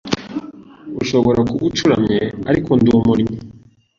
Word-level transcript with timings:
Ushobora 1.01 1.39
kuba 1.49 1.63
ucuramye, 1.69 2.19
ariko 2.49 2.69
ndumunnyi 2.79 3.37